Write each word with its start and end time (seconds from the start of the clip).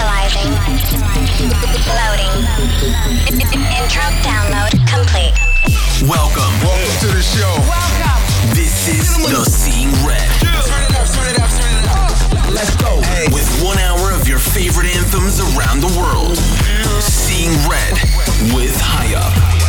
Initializing. 0.00 0.56
Loading. 1.92 2.32
Intro 3.76 4.02
download 4.24 4.72
complete. 4.88 5.36
Welcome. 6.08 6.52
Welcome 6.64 7.00
to 7.00 7.06
the 7.08 7.20
show. 7.20 7.52
Welcome. 7.68 8.54
This 8.54 8.88
is 8.88 9.16
the 9.28 9.44
Seeing 9.44 9.92
Red. 10.06 10.26
Turn 10.40 10.82
it 10.84 10.96
up, 10.96 11.06
turn 11.06 11.28
it 11.28 11.38
up, 11.38 11.50
turn 11.50 11.74
it 11.76 11.88
up. 11.90 12.50
Let's 12.50 12.74
go. 12.76 12.96
With 13.34 13.62
one 13.62 13.78
hour 13.78 14.10
of 14.12 14.26
your 14.26 14.38
favorite 14.38 14.86
anthems 14.96 15.38
around 15.38 15.80
the 15.80 15.92
world. 16.00 16.38
Seeing 17.02 17.52
Red 17.68 17.92
with 18.54 18.74
Highup. 18.80 19.59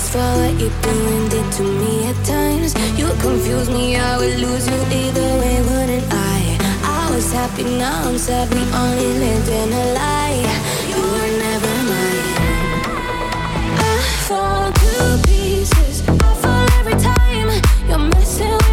For 0.00 0.18
what 0.18 0.58
you 0.58 0.70
do 0.82 0.90
and 0.90 1.30
did 1.30 1.52
to 1.52 1.62
me 1.62 2.08
at 2.08 2.16
times. 2.24 2.74
You 2.98 3.06
confuse 3.22 3.70
me, 3.70 3.94
I 3.94 4.16
would 4.18 4.40
lose 4.40 4.66
you 4.66 4.74
either 4.90 5.28
way, 5.38 5.62
wouldn't 5.62 6.06
I? 6.10 6.58
I 6.82 7.10
was 7.14 7.32
happy, 7.32 7.62
now 7.62 8.08
I'm 8.08 8.18
sad. 8.18 8.52
We 8.52 8.60
only 8.74 9.12
lived 9.22 9.48
in 9.48 9.72
a 9.72 9.94
lie. 9.94 10.42
You 10.90 11.00
were 11.12 11.32
never 11.44 11.74
mine. 11.90 12.34
I 13.78 14.00
fall 14.26 14.72
to 14.72 15.28
pieces. 15.28 16.02
I 16.08 16.34
fall 16.42 16.66
every 16.80 16.98
time 17.00 17.62
you're 17.88 17.98
messing 17.98 18.50
with. 18.50 18.69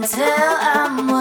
When 0.00 1.16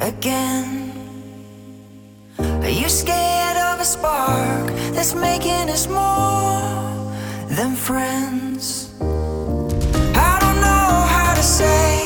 again. 0.00 0.92
Are 2.38 2.68
you 2.68 2.88
scared 2.88 3.56
of 3.56 3.80
a 3.80 3.84
spark 3.84 4.66
that's 4.92 5.14
making 5.14 5.70
us 5.70 5.86
more 5.88 7.12
than 7.48 7.74
friends? 7.74 8.94
I 9.00 10.38
don't 10.40 10.60
know 10.60 10.92
how 11.14 11.34
to 11.34 11.42
say. 11.42 11.97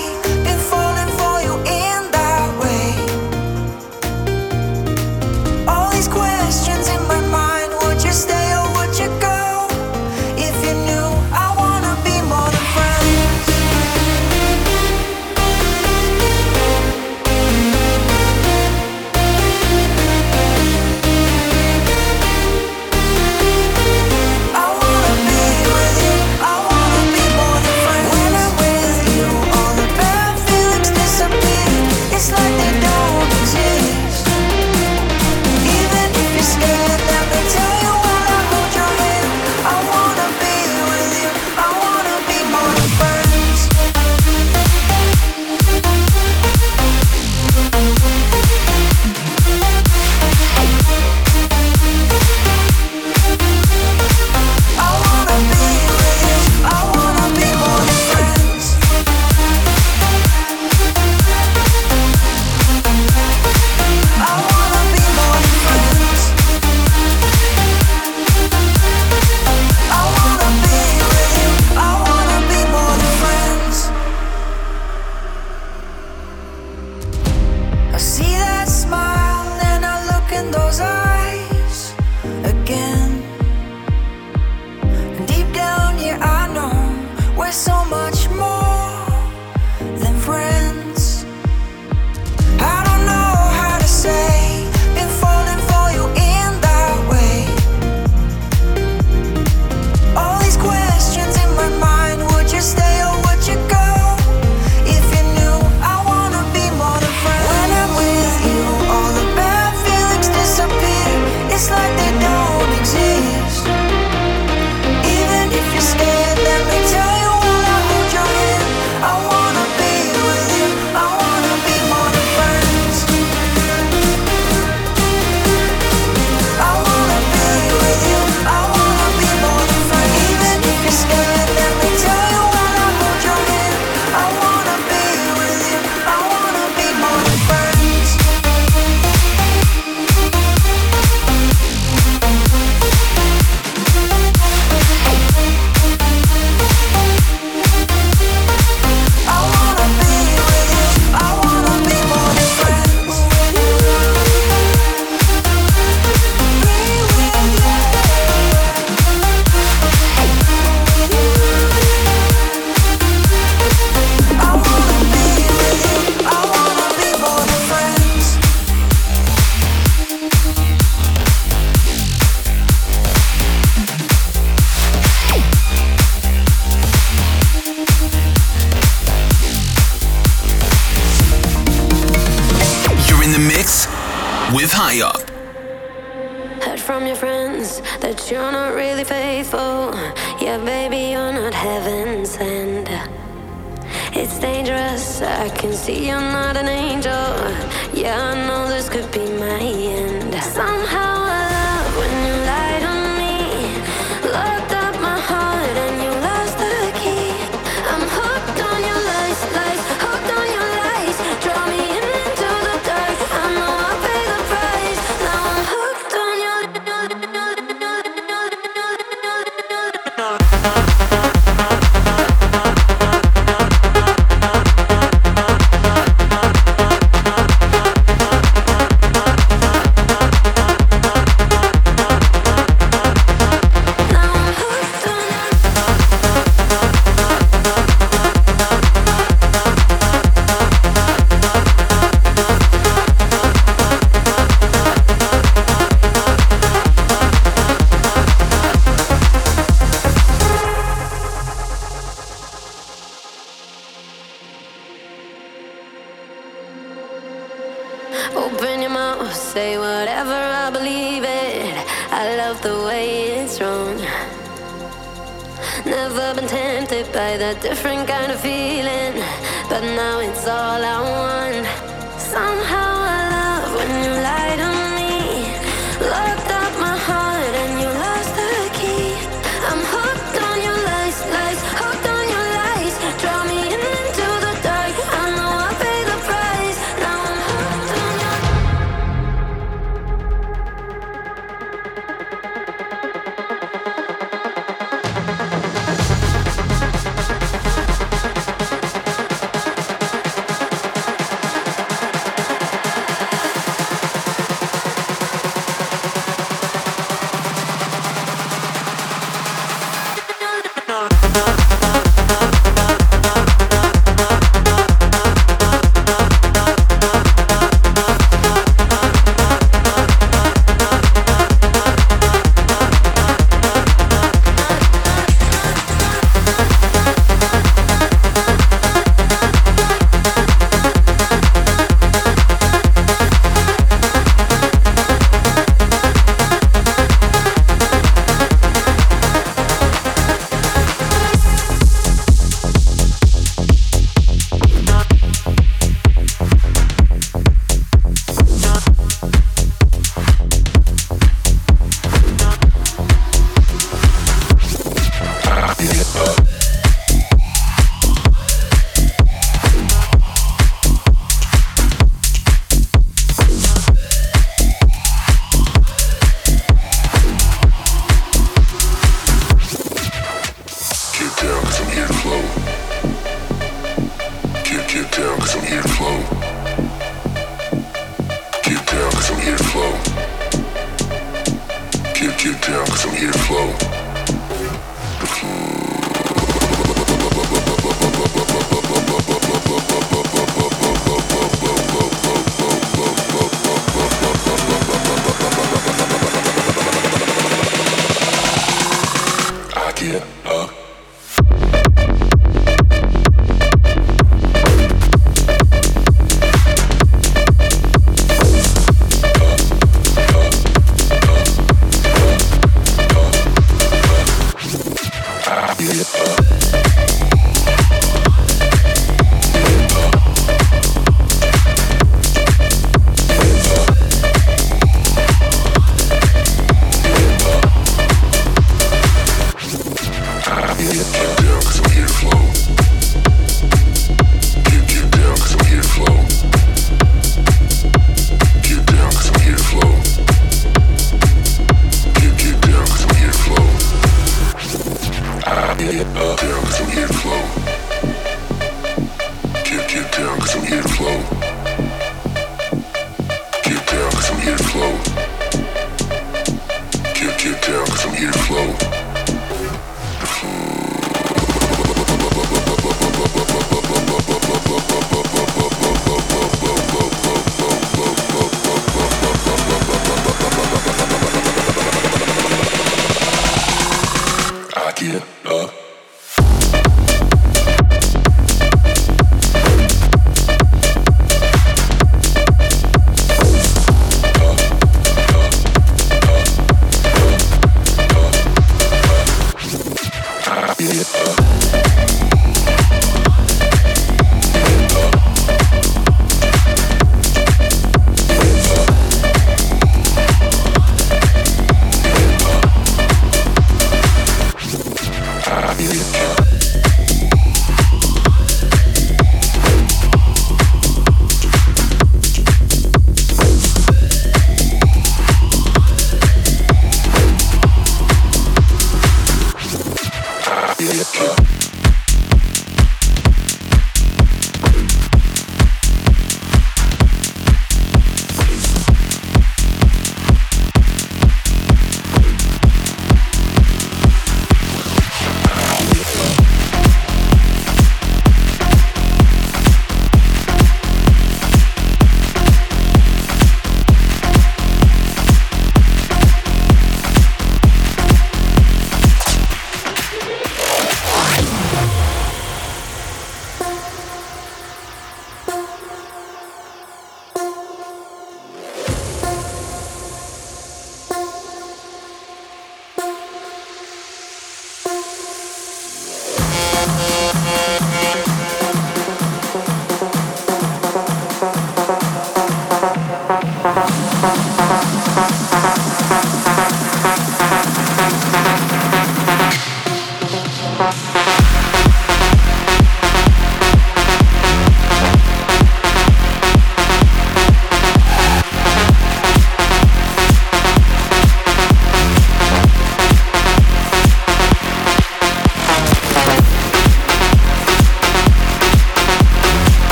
I 474.93 475.01
get 475.01 475.42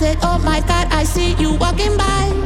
said, 0.00 0.16
Oh 0.22 0.38
my 0.38 0.60
God, 0.62 0.86
I 0.90 1.04
see 1.04 1.34
you 1.34 1.52
walking 1.52 1.94
by. 1.98 2.39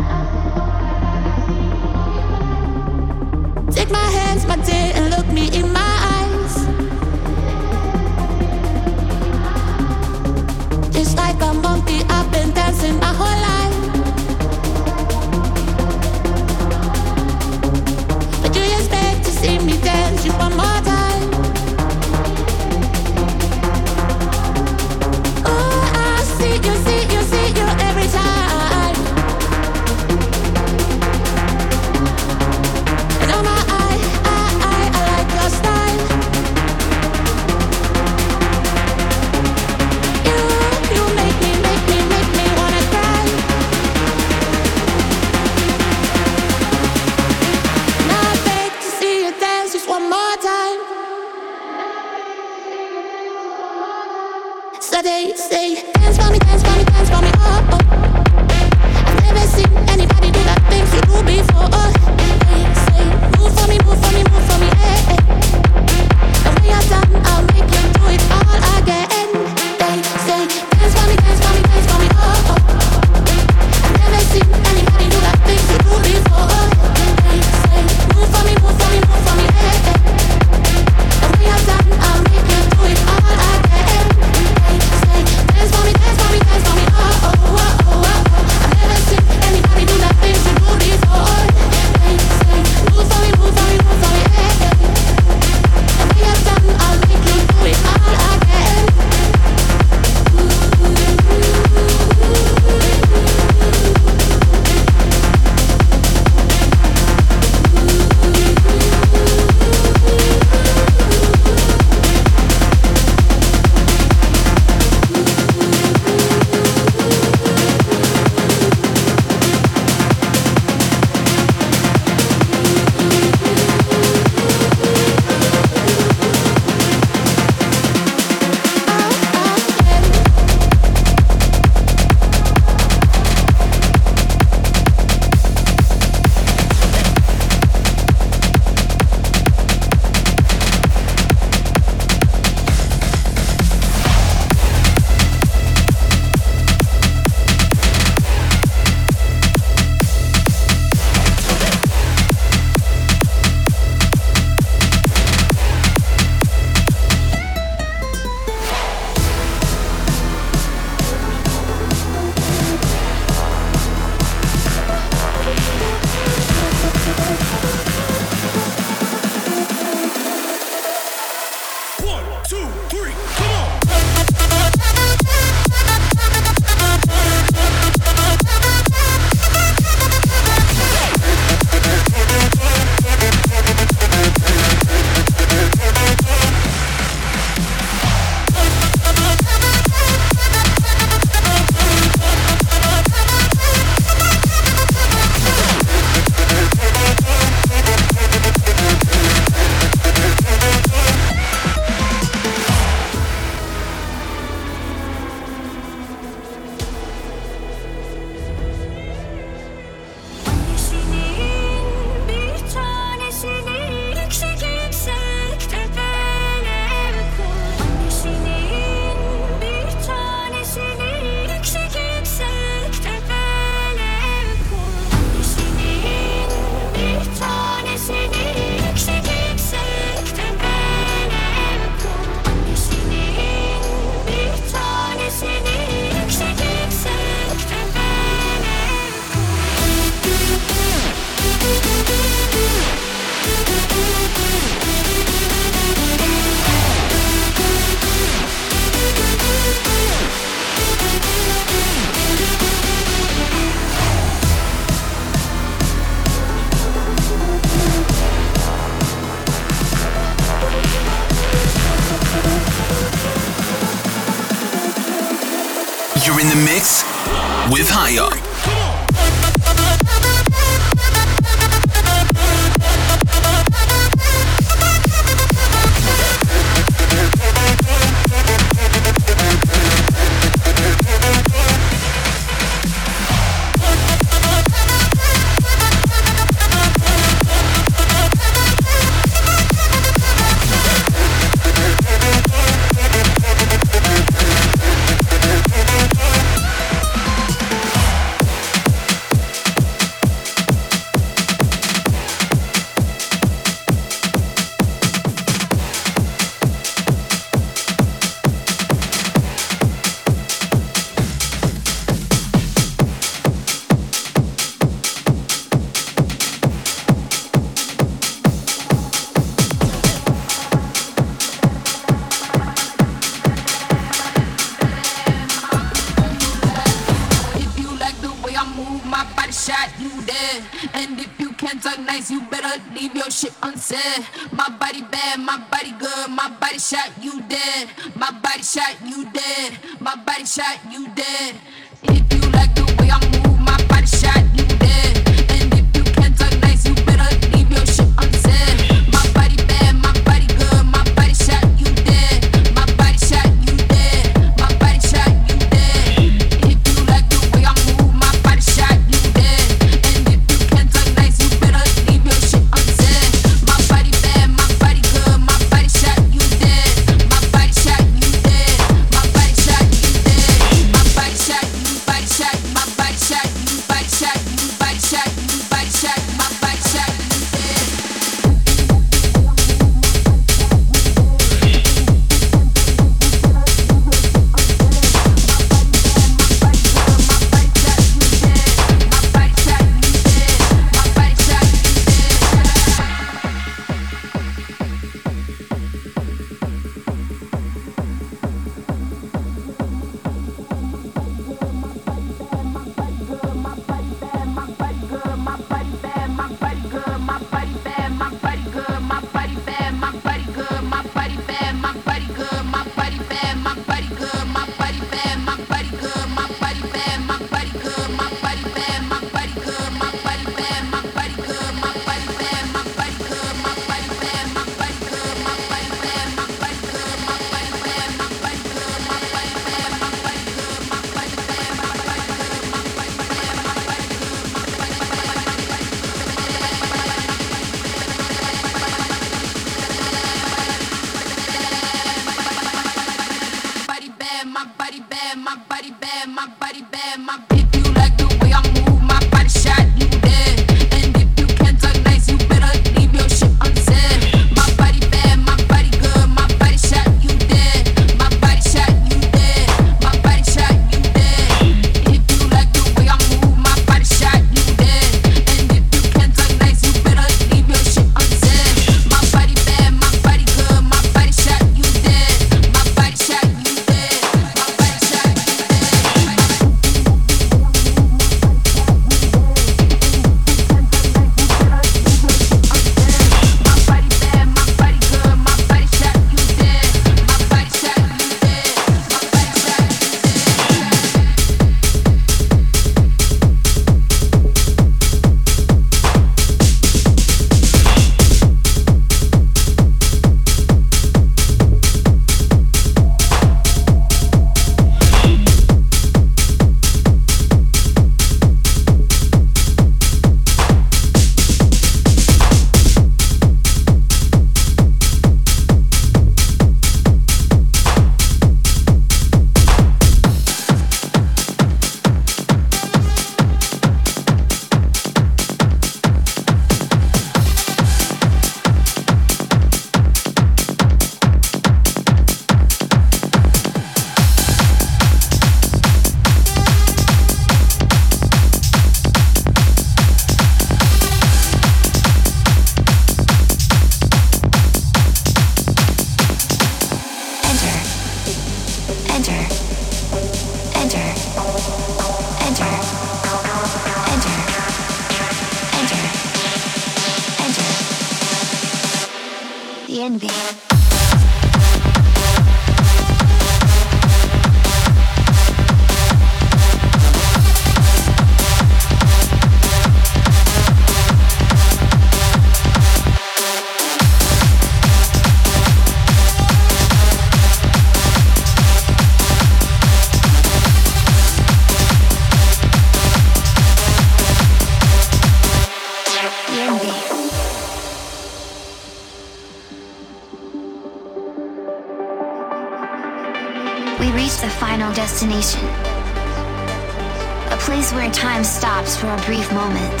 A 597.54 597.56
place 597.58 597.92
where 597.92 598.10
time 598.10 598.42
stops 598.42 598.96
for 598.96 599.06
a 599.06 599.16
brief 599.26 599.48
moment. 599.52 600.00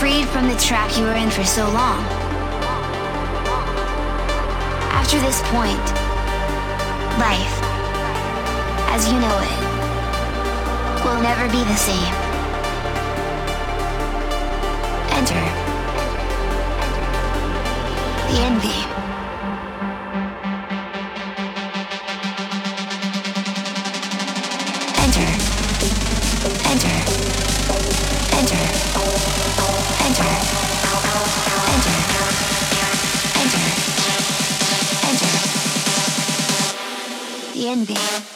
Freed 0.00 0.26
from 0.26 0.48
the 0.48 0.56
trap 0.56 0.90
you 0.98 1.04
were 1.04 1.14
in 1.14 1.30
for 1.30 1.44
so 1.44 1.62
long. 1.70 2.02
After 4.90 5.20
this 5.20 5.40
point, 5.54 5.78
life, 7.22 7.56
as 8.90 9.06
you 9.06 9.14
know 9.20 9.38
it, 9.38 9.60
will 11.04 11.22
never 11.22 11.46
be 11.46 11.62
the 11.62 11.76
same. 11.76 12.14
Enter 15.14 15.44
the 18.32 18.40
envy. 18.40 18.93
Andy. 37.74 38.33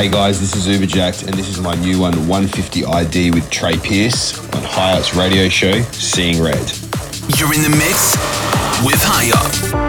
Hey 0.00 0.08
guys, 0.08 0.40
this 0.40 0.56
is 0.56 0.66
Uberjak'd, 0.66 1.28
and 1.28 1.34
this 1.34 1.46
is 1.46 1.60
my 1.60 1.74
new 1.74 2.00
one, 2.00 2.26
150 2.26 2.86
ID 2.86 3.32
with 3.32 3.50
Trey 3.50 3.76
Pearce 3.76 4.38
on 4.56 4.62
High 4.62 4.98
radio 5.14 5.46
show, 5.50 5.82
Seeing 5.92 6.42
Red. 6.42 6.72
You're 7.36 7.52
in 7.52 7.60
the 7.60 7.68
mix 7.68 8.16
with 8.82 8.96
Highup. 8.96 9.79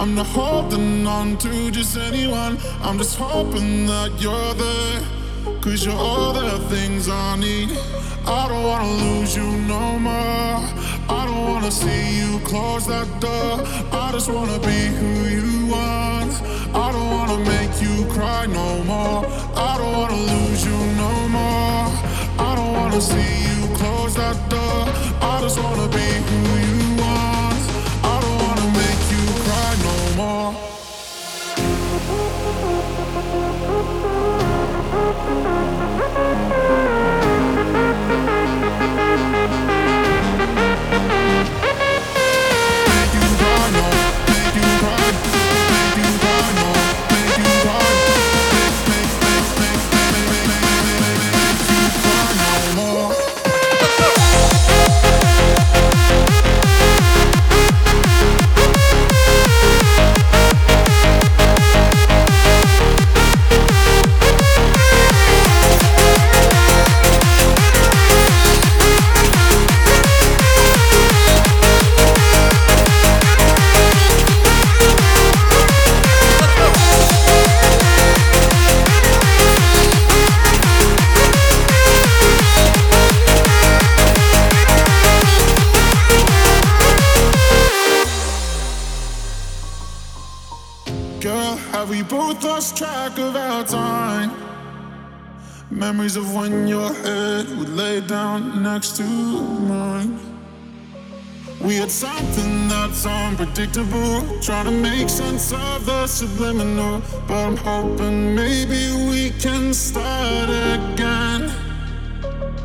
I'm 0.00 0.14
not 0.14 0.26
holding 0.26 1.06
on 1.06 1.36
to 1.38 1.70
just 1.70 1.96
anyone. 1.96 2.58
I'm 2.82 2.98
just 2.98 3.16
hoping 3.18 3.86
that 3.86 4.10
you're 4.20 4.54
there. 4.54 5.02
Cause 5.60 5.84
you're 5.84 5.94
all 5.94 6.32
the 6.32 6.58
things 6.68 7.08
I 7.08 7.36
need. 7.36 7.70
I 8.26 8.48
don't 8.48 8.62
wanna 8.62 8.90
lose 9.04 9.36
you 9.36 9.50
no 9.74 9.98
more. 9.98 10.60
I 11.08 11.26
don't 11.26 11.44
wanna 11.48 11.70
see 11.70 12.18
you 12.18 12.38
close 12.40 12.86
that 12.86 13.08
door. 13.20 13.60
I 13.92 14.10
just 14.12 14.30
wanna 14.30 14.58
be 14.60 14.80
who 14.98 15.12
you 15.38 15.66
want. 15.66 16.32
I 16.74 16.92
don't 16.92 17.10
wanna 17.10 17.38
make 17.44 17.74
you 17.82 18.06
cry 18.12 18.46
no 18.46 18.82
more. 18.84 19.26
I 19.56 19.76
don't 19.78 19.92
wanna 19.92 20.20
lose 20.32 20.64
you 20.64 20.78
no 21.04 21.12
more. 21.38 21.86
I 22.38 22.54
don't 22.56 22.72
wanna 22.72 23.00
see 23.00 23.32
you 23.48 23.74
close 23.76 24.14
that 24.14 24.38
door. 24.48 24.86
I 25.20 25.40
just 25.40 25.58
wanna 25.58 25.88
be 25.88 26.08
who 26.28 26.38
you 26.56 26.61
more. 30.22 30.52
Memories 95.72 96.16
of 96.16 96.34
when 96.34 96.68
your 96.68 96.92
head 96.92 97.48
would 97.56 97.70
lay 97.70 98.02
down 98.02 98.62
next 98.62 98.94
to 98.98 99.02
mine. 99.02 100.20
We 101.62 101.76
had 101.76 101.90
something 101.90 102.68
that's 102.68 103.06
unpredictable. 103.06 104.20
Trying 104.42 104.66
to 104.66 104.70
make 104.70 105.08
sense 105.08 105.50
of 105.50 105.86
the 105.86 106.06
subliminal. 106.06 107.00
But 107.26 107.46
I'm 107.46 107.56
hoping 107.56 108.34
maybe 108.34 108.92
we 109.08 109.30
can 109.40 109.72
start 109.72 110.50
again. 110.50 111.50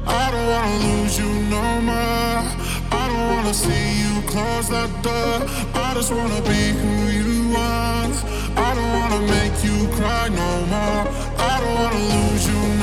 I 0.06 0.32
don't 0.32 0.48
wanna 0.54 0.78
lose 0.86 1.18
you 1.18 1.32
no 1.50 1.82
more. 1.82 2.44
I 2.92 3.04
don't 3.08 3.28
wanna 3.36 3.54
see 3.54 3.86
you 4.04 4.22
close 4.28 4.68
that 4.68 4.92
door. 5.02 5.48
I 5.82 5.94
just 5.94 6.12
wanna 6.12 6.42
be 6.42 6.62
who 6.80 6.94
you 7.08 7.54
want. 7.56 8.16
I 8.58 8.76
don't 8.76 8.92
wanna 9.00 9.22
make 9.32 9.64
you 9.64 9.88
cry 9.96 10.28
no 10.28 10.52
more. 10.66 11.27
I 11.58 11.60
don't 11.60 11.74
wanna 11.74 11.98
lose 11.98 12.48
you 12.48 12.78